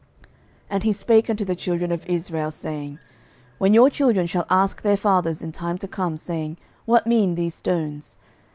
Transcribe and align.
06:004:021 0.21 0.31
And 0.71 0.83
he 0.83 0.93
spake 0.93 1.29
unto 1.29 1.45
the 1.45 1.55
children 1.55 1.91
of 1.91 2.07
Israel, 2.07 2.49
saying, 2.49 2.97
When 3.59 3.75
your 3.75 3.87
children 3.91 4.25
shall 4.25 4.47
ask 4.49 4.81
their 4.81 4.97
fathers 4.97 5.43
in 5.43 5.51
time 5.51 5.77
to 5.77 5.87
come, 5.87 6.17
saying, 6.17 6.57
What 6.85 7.05
mean 7.05 7.35
these 7.35 7.53
stones? 7.53 8.17